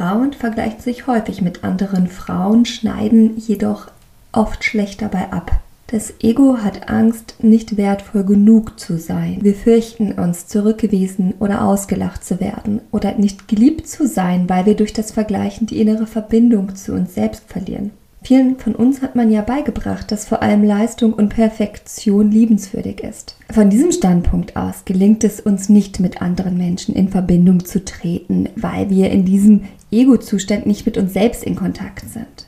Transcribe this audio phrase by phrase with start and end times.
[0.00, 3.88] Frauen vergleichen sich häufig mit anderen Frauen, schneiden jedoch
[4.32, 5.60] oft schlecht dabei ab.
[5.88, 9.40] Das Ego hat Angst, nicht wertvoll genug zu sein.
[9.42, 14.74] Wir fürchten uns, zurückgewiesen oder ausgelacht zu werden oder nicht geliebt zu sein, weil wir
[14.74, 17.90] durch das Vergleichen die innere Verbindung zu uns selbst verlieren.
[18.22, 23.36] Vielen von uns hat man ja beigebracht, dass vor allem Leistung und Perfektion liebenswürdig ist.
[23.52, 28.48] Von diesem Standpunkt aus gelingt es uns nicht mit anderen Menschen in Verbindung zu treten,
[28.54, 32.46] weil wir in diesem Ego-Zustand nicht mit uns selbst in Kontakt sind.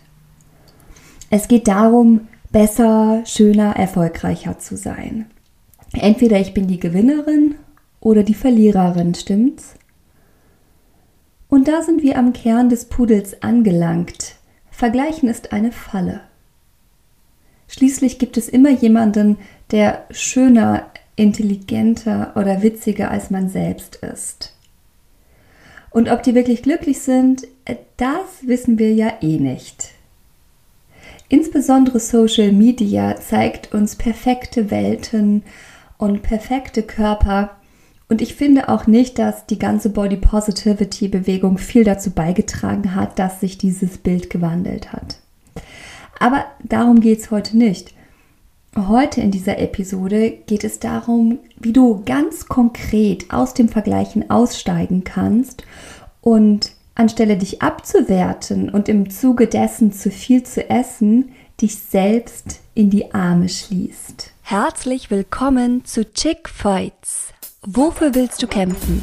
[1.28, 5.27] Es geht darum, besser, schöner, erfolgreicher zu sein.
[5.92, 7.56] Entweder ich bin die Gewinnerin
[8.00, 9.74] oder die Verliererin, stimmt's?
[11.48, 14.36] Und da sind wir am Kern des Pudels angelangt.
[14.70, 16.20] Vergleichen ist eine Falle.
[17.69, 19.38] Schließlich gibt es immer jemanden,
[19.70, 24.54] der schöner, intelligenter oder witziger als man selbst ist.
[25.90, 27.46] Und ob die wirklich glücklich sind,
[27.96, 29.90] das wissen wir ja eh nicht.
[31.28, 35.42] Insbesondere Social Media zeigt uns perfekte Welten
[35.98, 37.56] und perfekte Körper.
[38.08, 43.19] Und ich finde auch nicht, dass die ganze Body Positivity Bewegung viel dazu beigetragen hat,
[43.19, 45.16] dass sich dieses Bild gewandelt hat.
[46.19, 47.94] Aber darum geht es heute nicht.
[48.75, 55.05] Heute in dieser Episode geht es darum, wie du ganz konkret aus dem Vergleichen aussteigen
[55.05, 55.65] kannst
[56.23, 62.89] und anstelle dich abzuwerten und im Zuge dessen zu viel zu essen, dich selbst in
[62.89, 64.33] die Arme schließt.
[64.41, 67.34] Herzlich willkommen zu Chick Fights.
[67.67, 69.03] Wofür willst du kämpfen?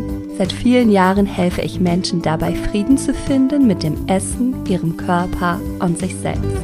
[0.41, 5.59] Seit vielen Jahren helfe ich Menschen dabei, Frieden zu finden mit dem Essen, ihrem Körper
[5.77, 6.57] und sich selbst.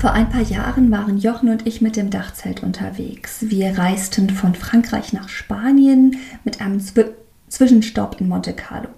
[0.00, 3.46] Vor ein paar Jahren waren Jochen und ich mit dem Dachzelt unterwegs.
[3.48, 7.06] Wir reisten von Frankreich nach Spanien mit einem Zw
[7.48, 8.90] Zwischenstopp in Monte Carlo.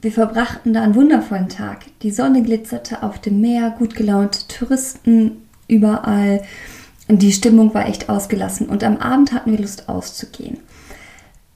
[0.00, 1.84] Wir verbrachten da einen wundervollen Tag.
[2.00, 6.42] Die Sonne glitzerte auf dem Meer, gut gelaunte Touristen überall.
[7.08, 10.58] Die Stimmung war echt ausgelassen und am Abend hatten wir Lust auszugehen.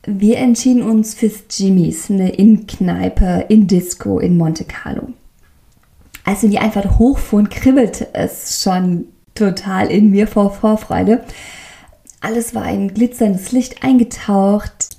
[0.04, 5.08] Wir entschieden uns fürs Jimmys, eine Innenkneipe in Disco in Monte Carlo.
[6.24, 11.22] Als wir die einfach hochfuhren, kribbelte es schon total in mir vor Vorfreude.
[12.20, 14.90] Alles war in glitzerndes Licht eingetaucht.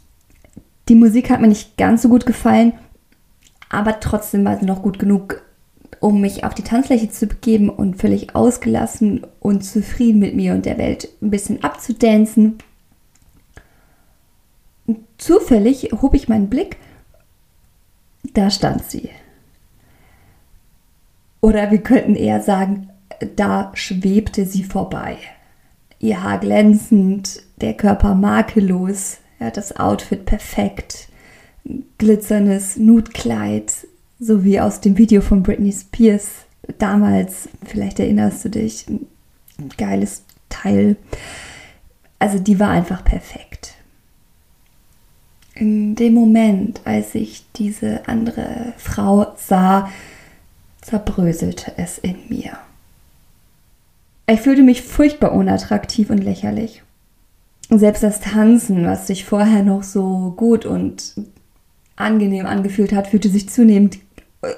[0.87, 2.73] Die Musik hat mir nicht ganz so gut gefallen,
[3.69, 5.41] aber trotzdem war sie noch gut genug,
[5.99, 10.65] um mich auf die Tanzfläche zu begeben und völlig ausgelassen und zufrieden mit mir und
[10.65, 12.57] der Welt ein bisschen abzudancen.
[15.17, 16.77] Zufällig hob ich meinen Blick,
[18.33, 19.09] da stand sie.
[21.41, 22.89] Oder wir könnten eher sagen,
[23.35, 25.17] da schwebte sie vorbei.
[25.99, 31.09] Ihr Haar glänzend, der Körper makellos, ja, das Outfit perfekt,
[31.97, 33.87] glitzerndes Nutkleid,
[34.23, 36.45] so wie aus dem Video von Britney Spears
[36.77, 40.95] damals, vielleicht erinnerst du dich, ein geiles Teil.
[42.19, 43.75] Also die war einfach perfekt.
[45.55, 49.89] In dem Moment, als ich diese andere Frau sah,
[50.81, 52.57] zerbröselte es in mir.
[54.25, 56.81] Ich fühlte mich furchtbar unattraktiv und lächerlich.
[57.69, 61.13] Selbst das Tanzen, was sich vorher noch so gut und
[61.95, 63.99] angenehm angefühlt hat, fühlte sich zunehmend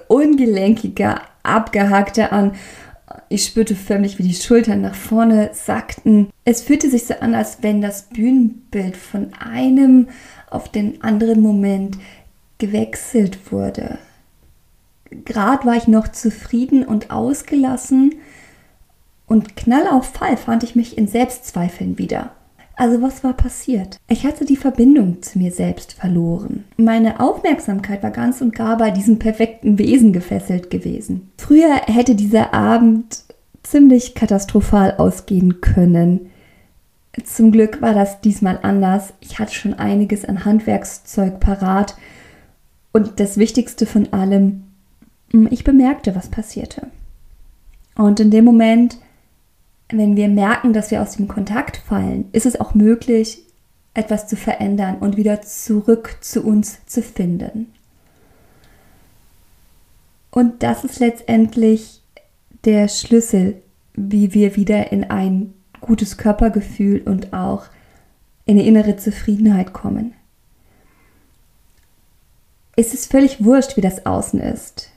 [0.07, 2.53] ungelenkiger, abgehackter an.
[3.29, 6.29] Ich spürte förmlich, wie die Schultern nach vorne sackten.
[6.43, 10.09] Es fühlte sich so an, als wenn das Bühnenbild von einem
[10.49, 11.97] auf den anderen Moment
[12.58, 13.97] gewechselt wurde.
[15.09, 18.16] Gerade war ich noch zufrieden und ausgelassen
[19.28, 22.31] und knall auf Fall fand ich mich in Selbstzweifeln wieder.
[22.76, 23.98] Also was war passiert?
[24.08, 26.66] Ich hatte die Verbindung zu mir selbst verloren.
[26.78, 31.32] Meine Aufmerksamkeit war ganz und gar bei diesem perfekten Wesen gefesselt gewesen.
[31.38, 33.24] Früher hätte dieser Abend
[33.64, 36.30] ziemlich katastrophal ausgehen können.
[37.24, 39.14] Zum Glück war das diesmal anders.
[39.22, 41.96] Ich hatte schon einiges an Handwerkszeug parat.
[42.92, 44.64] Und das Wichtigste von allem,
[45.50, 46.88] ich bemerkte, was passierte.
[47.96, 48.98] Und in dem Moment,
[49.97, 53.44] wenn wir merken, dass wir aus dem Kontakt fallen, ist es auch möglich,
[53.94, 57.74] etwas zu verändern und wieder zurück zu uns zu finden.
[60.32, 62.02] Und das ist letztendlich
[62.66, 63.62] der Schlüssel,
[63.94, 67.66] wie wir wieder in ein gutes Körpergefühl und auch
[68.46, 70.14] in eine innere Zufriedenheit kommen.
[72.76, 74.91] Es ist völlig wurscht, wie das Außen ist.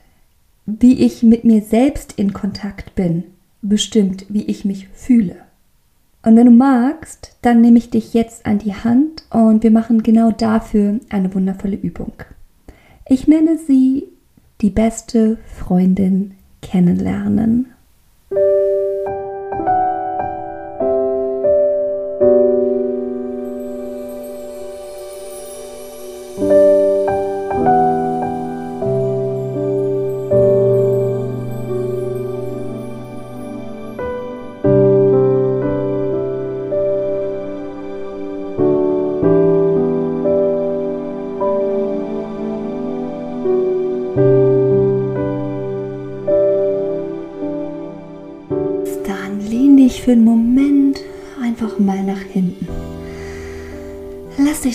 [0.65, 3.23] Wie ich mit mir selbst in Kontakt bin,
[3.61, 5.35] bestimmt, wie ich mich fühle.
[6.23, 10.03] Und wenn du magst, dann nehme ich dich jetzt an die Hand und wir machen
[10.03, 12.13] genau dafür eine wundervolle Übung.
[13.07, 14.07] Ich nenne sie
[14.61, 17.67] die beste Freundin kennenlernen.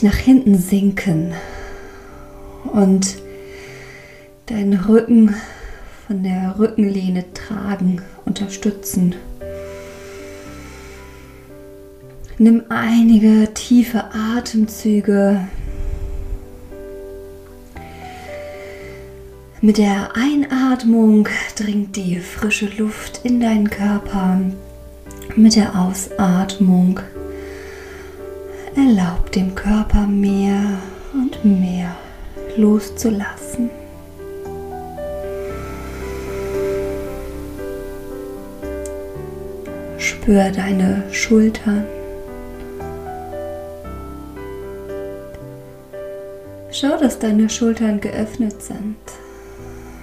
[0.04, 1.32] Nach hinten sinken
[2.74, 3.16] und
[4.46, 5.34] deinen Rücken
[6.06, 9.14] von der Rückenlehne tragen, unterstützen.
[12.36, 15.48] Nimm einige tiefe Atemzüge.
[19.62, 24.38] Mit der Einatmung dringt die frische Luft in deinen Körper
[25.34, 27.00] mit der Ausatmung
[28.76, 30.78] erlaub dem Körper mehr
[31.12, 31.94] und mehr
[32.56, 33.70] loszulassen.
[39.98, 41.84] Spür deine Schultern.
[46.70, 48.96] Schau, dass deine Schultern geöffnet sind,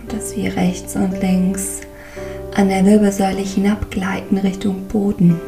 [0.07, 1.81] dass sie rechts und links
[2.55, 5.39] an der Wirbelsäule hinabgleiten Richtung Boden.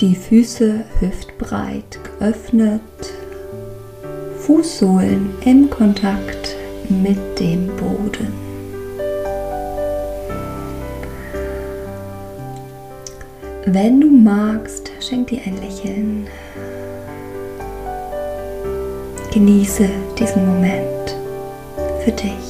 [0.00, 2.82] Die Füße hüftbreit geöffnet,
[4.40, 6.54] Fußsohlen im Kontakt
[6.90, 8.30] mit dem Boden.
[13.64, 16.26] Wenn du magst, schenk dir ein Lächeln.
[19.32, 19.88] Genieße
[20.18, 21.16] diesen Moment
[22.04, 22.45] für dich.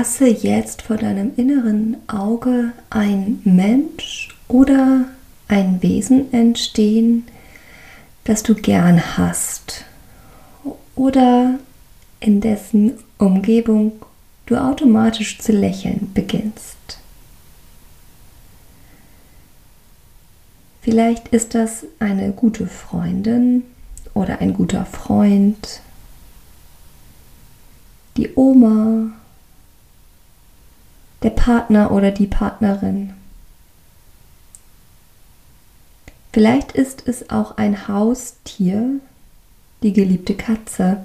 [0.00, 5.04] Lasse jetzt vor deinem inneren Auge ein Mensch oder
[5.46, 7.26] ein Wesen entstehen,
[8.24, 9.84] das du gern hast
[10.96, 11.58] oder
[12.18, 13.92] in dessen Umgebung
[14.46, 16.98] du automatisch zu lächeln beginnst.
[20.80, 23.64] Vielleicht ist das eine gute Freundin
[24.14, 25.82] oder ein guter Freund,
[28.16, 29.10] die Oma,
[31.22, 33.14] der Partner oder die Partnerin.
[36.32, 39.00] Vielleicht ist es auch ein Haustier,
[39.82, 41.04] die geliebte Katze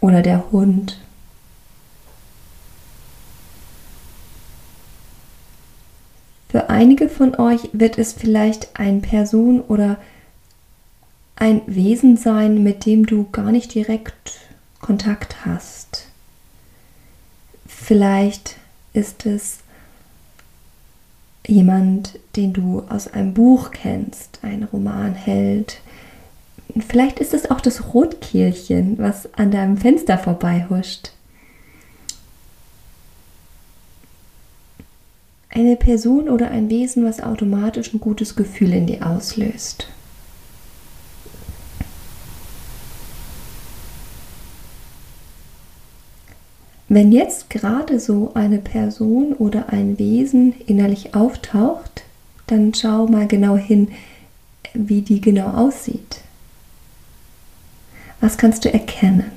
[0.00, 1.00] oder der Hund.
[6.50, 9.98] Für einige von euch wird es vielleicht ein Person oder
[11.34, 14.38] ein Wesen sein, mit dem du gar nicht direkt
[14.80, 16.06] Kontakt hast.
[17.66, 18.56] Vielleicht
[18.94, 19.58] ist es
[21.46, 25.82] jemand, den du aus einem Buch kennst, ein Romanheld,
[26.88, 31.12] Vielleicht ist es auch das Rotkehlchen, was an deinem Fenster vorbeihuscht.
[35.50, 39.86] Eine Person oder ein Wesen, was automatisch ein gutes Gefühl in dir auslöst.
[46.94, 52.04] Wenn jetzt gerade so eine Person oder ein Wesen innerlich auftaucht,
[52.46, 53.88] dann schau mal genau hin,
[54.74, 56.20] wie die genau aussieht.
[58.20, 59.32] Was kannst du erkennen?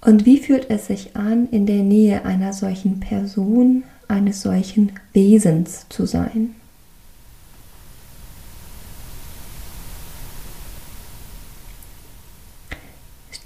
[0.00, 5.86] Und wie fühlt es sich an, in der Nähe einer solchen Person, eines solchen Wesens
[5.88, 6.54] zu sein?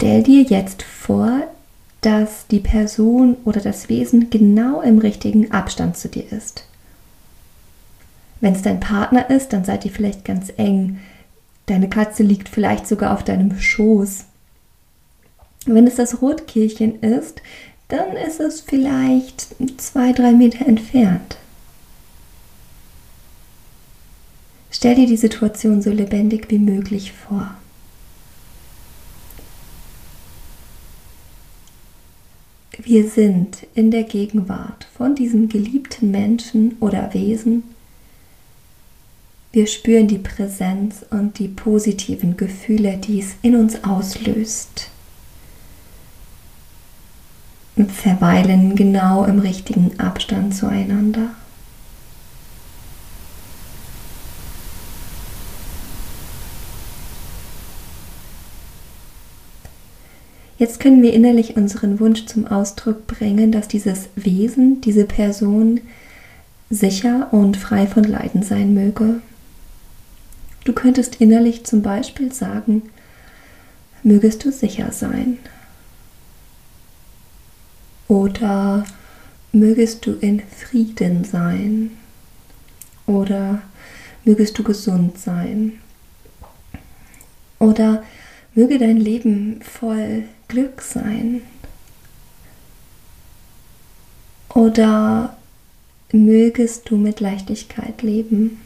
[0.00, 1.42] Stell dir jetzt vor,
[2.02, 6.62] dass die Person oder das Wesen genau im richtigen Abstand zu dir ist.
[8.40, 11.00] Wenn es dein Partner ist, dann seid ihr vielleicht ganz eng.
[11.66, 14.26] Deine Katze liegt vielleicht sogar auf deinem Schoß.
[15.66, 17.42] Wenn es das Rotkehlchen ist,
[17.88, 21.38] dann ist es vielleicht zwei, drei Meter entfernt.
[24.70, 27.57] Stell dir die Situation so lebendig wie möglich vor.
[32.80, 37.64] Wir sind in der Gegenwart von diesem geliebten Menschen oder Wesen.
[39.50, 44.90] Wir spüren die Präsenz und die positiven Gefühle, die es in uns auslöst.
[47.74, 51.30] Und verweilen genau im richtigen Abstand zueinander.
[60.58, 65.80] Jetzt können wir innerlich unseren Wunsch zum Ausdruck bringen, dass dieses Wesen, diese Person
[66.68, 69.22] sicher und frei von Leiden sein möge.
[70.64, 72.82] Du könntest innerlich zum Beispiel sagen,
[74.02, 75.38] mögest du sicher sein.
[78.08, 78.84] Oder
[79.52, 81.92] mögest du in Frieden sein.
[83.06, 83.62] Oder
[84.24, 85.74] mögest du gesund sein.
[87.60, 88.02] Oder
[88.54, 91.42] möge dein Leben voll Glück sein?
[94.48, 95.36] Oder
[96.12, 98.60] mögest du mit Leichtigkeit leben?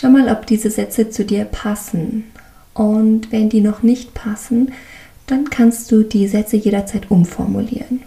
[0.00, 2.24] Schau mal, ob diese Sätze zu dir passen.
[2.72, 4.72] Und wenn die noch nicht passen,
[5.26, 8.02] dann kannst du die Sätze jederzeit umformulieren.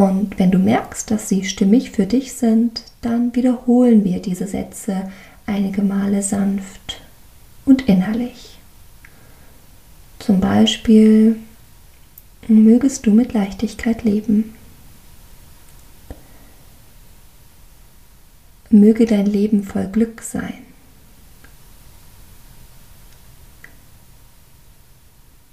[0.00, 5.12] Und wenn du merkst, dass sie stimmig für dich sind, dann wiederholen wir diese Sätze
[5.44, 7.02] einige Male sanft
[7.66, 8.58] und innerlich.
[10.18, 11.36] Zum Beispiel,
[12.48, 14.54] mögest du mit Leichtigkeit leben.
[18.70, 20.62] Möge dein Leben voll Glück sein.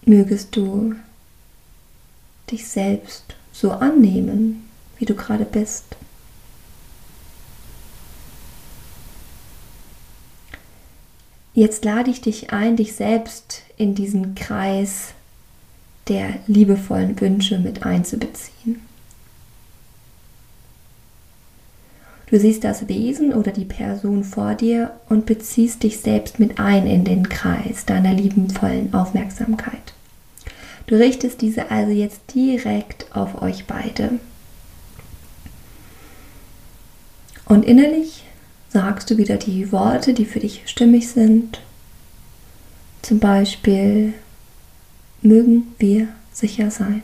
[0.05, 0.95] Mögest du
[2.49, 5.85] dich selbst so annehmen, wie du gerade bist.
[11.53, 15.13] Jetzt lade ich dich ein, dich selbst in diesen Kreis
[16.07, 18.81] der liebevollen Wünsche mit einzubeziehen.
[22.29, 26.85] Du siehst das Wesen oder die Person vor dir und beziehst dich selbst mit ein
[26.85, 29.93] in den Kreis deiner liebenvollen Aufmerksamkeit.
[30.87, 34.19] Du richtest diese also jetzt direkt auf euch beide.
[37.45, 38.23] Und innerlich
[38.69, 41.61] sagst du wieder die Worte, die für dich stimmig sind.
[43.01, 44.13] Zum Beispiel,
[45.21, 47.03] mögen wir sicher sein.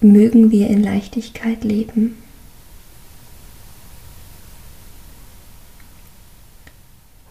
[0.00, 2.16] Mögen wir in Leichtigkeit leben.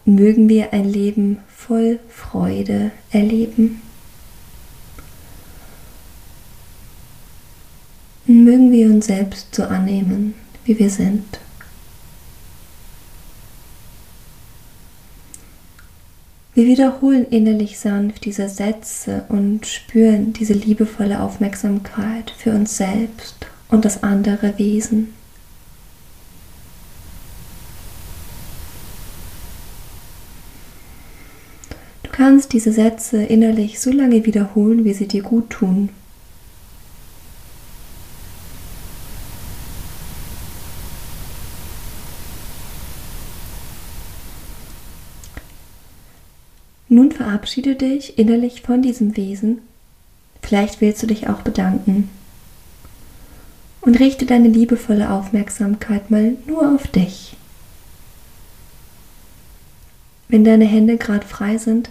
[0.08, 3.82] Mögen wir ein Leben voll Freude erleben.
[8.24, 10.32] Mögen wir uns selbst so annehmen
[10.64, 11.40] wie wir sind.
[16.54, 23.84] Wir wiederholen innerlich sanft diese Sätze und spüren diese liebevolle Aufmerksamkeit für uns selbst und
[23.84, 25.17] das andere Wesen.
[32.18, 35.88] Kannst diese Sätze innerlich so lange wiederholen, wie sie dir gut tun.
[46.88, 49.60] Nun verabschiede dich innerlich von diesem Wesen.
[50.42, 52.10] Vielleicht willst du dich auch bedanken.
[53.80, 57.36] Und richte deine liebevolle Aufmerksamkeit mal nur auf dich.
[60.26, 61.90] Wenn deine Hände gerade frei sind,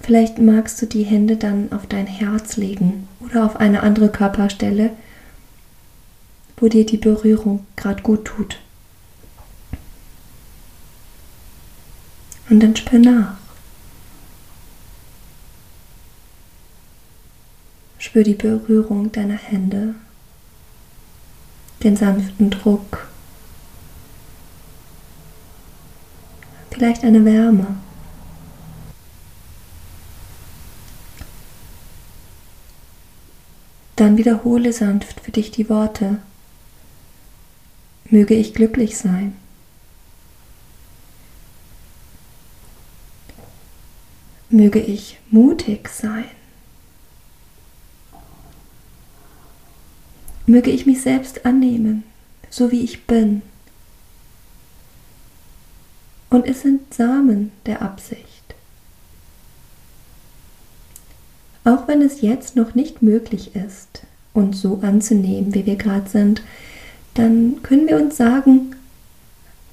[0.00, 4.90] vielleicht magst du die Hände dann auf dein Herz legen oder auf eine andere Körperstelle,
[6.56, 8.58] wo dir die Berührung gerade gut tut.
[12.48, 13.36] Und dann spür nach.
[17.98, 19.94] Spür die Berührung deiner Hände,
[21.82, 23.08] den sanften Druck,
[26.70, 27.66] vielleicht eine Wärme.
[33.96, 36.18] Dann wiederhole sanft für dich die Worte.
[38.04, 39.34] Möge ich glücklich sein.
[44.50, 46.24] Möge ich mutig sein.
[50.46, 52.04] Möge ich mich selbst annehmen,
[52.50, 53.42] so wie ich bin.
[56.30, 58.35] Und es sind Samen der Absicht.
[61.66, 66.42] Auch wenn es jetzt noch nicht möglich ist, uns so anzunehmen, wie wir gerade sind,
[67.14, 68.76] dann können wir uns sagen,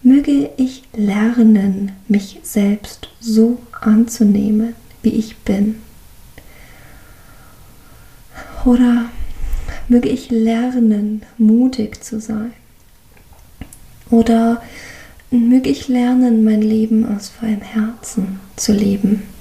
[0.02, 4.74] möge ich lernen, mich selbst so anzunehmen,
[5.04, 5.76] wie ich bin.
[8.66, 9.06] Oder
[9.88, 12.54] möge ich lernen, mutig zu sein.
[14.10, 14.64] Oder
[15.30, 19.33] möge ich lernen, mein Leben aus vollem Herzen zu leben.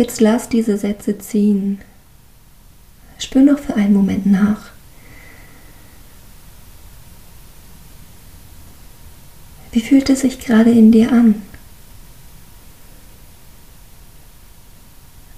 [0.00, 1.78] Jetzt lass diese Sätze ziehen.
[3.18, 4.70] Spür noch für einen Moment nach.
[9.72, 11.42] Wie fühlt es sich gerade in dir an?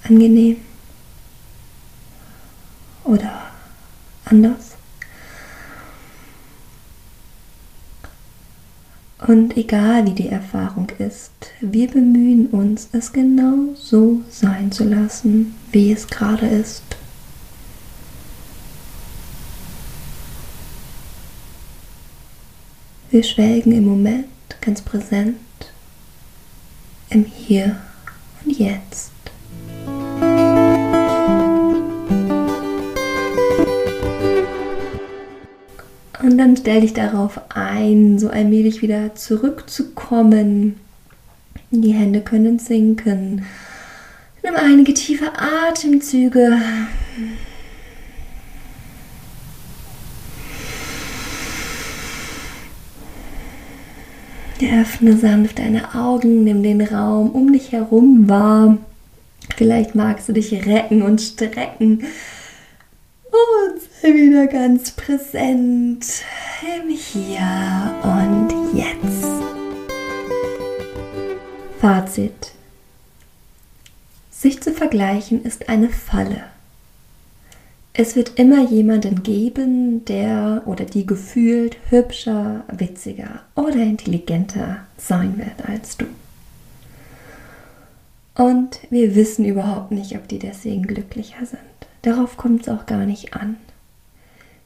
[0.03, 0.61] Angenehm
[3.03, 3.51] oder
[4.23, 4.72] anders?
[9.25, 15.55] Und egal wie die Erfahrung ist, wir bemühen uns, es genau so sein zu lassen,
[15.71, 16.83] wie es gerade ist.
[23.11, 24.25] Wir schwelgen im Moment
[24.59, 25.37] ganz präsent
[27.09, 27.77] im Hier
[28.43, 29.11] und Jetzt.
[36.23, 40.79] Und dann stell dich darauf ein, so allmählich wieder zurückzukommen.
[41.69, 43.45] Die Hände können sinken.
[44.41, 46.59] Nimm einige tiefe Atemzüge.
[54.81, 58.77] Öffne sanft deine Augen, nimm den Raum um dich herum wahr.
[59.55, 62.03] Vielleicht magst du dich recken und strecken
[63.33, 66.05] und sei wieder ganz präsent
[66.61, 69.25] im Hier und Jetzt.
[71.79, 72.51] Fazit.
[74.29, 76.43] Sich zu vergleichen ist eine Falle.
[77.93, 85.67] Es wird immer jemanden geben, der oder die gefühlt hübscher, witziger oder intelligenter sein wird
[85.67, 86.05] als du.
[88.35, 91.72] Und wir wissen überhaupt nicht, ob die deswegen glücklicher sind.
[92.03, 93.57] Darauf kommt es auch gar nicht an.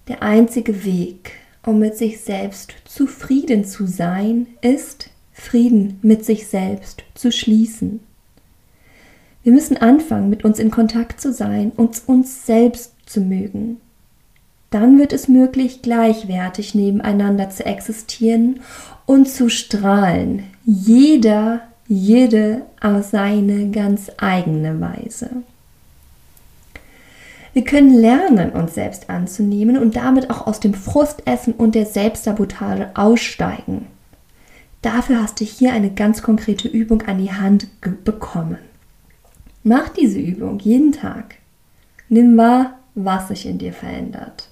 [0.08, 1.32] Der einzige Weg,
[1.66, 8.00] um mit sich selbst zufrieden zu sein, ist, Frieden mit sich selbst zu schließen.
[9.44, 13.80] Wir müssen anfangen, mit uns in Kontakt zu sein und uns selbst zu mögen.
[14.72, 18.60] Dann wird es möglich, gleichwertig nebeneinander zu existieren
[19.06, 20.44] und zu strahlen.
[20.66, 25.44] Jeder, jede auf seine ganz eigene Weise.
[27.58, 32.92] Wir können lernen, uns selbst anzunehmen und damit auch aus dem Frustessen und der Selbstsabotage
[32.94, 33.88] aussteigen.
[34.84, 37.66] Dafür hast du hier eine ganz konkrete Übung an die Hand
[38.04, 38.60] bekommen.
[39.64, 41.38] Mach diese Übung jeden Tag.
[42.10, 44.50] Nimm wahr, was sich in dir verändert.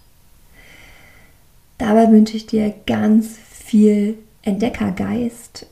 [1.77, 5.67] Dabei wünsche ich dir ganz viel Entdeckergeist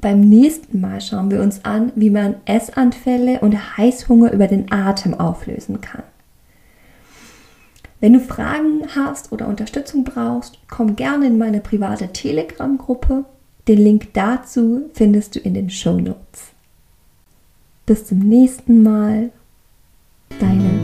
[0.00, 5.14] beim nächsten Mal schauen wir uns an, wie man Essanfälle und Heißhunger über den Atem
[5.14, 6.02] auflösen kann.
[8.00, 13.26] Wenn du Fragen hast oder Unterstützung brauchst, komm gerne in meine private Telegram-Gruppe.
[13.68, 16.52] Den Link dazu findest du in den Show Notes.
[17.84, 19.30] Bis zum nächsten Mal,
[20.38, 20.80] deine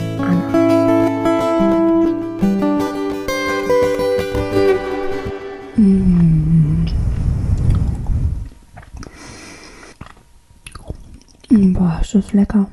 [12.13, 12.69] Das lecker.